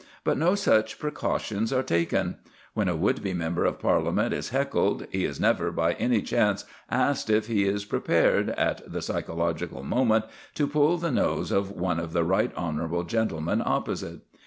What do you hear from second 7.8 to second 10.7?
prepared, at the psychological moment, to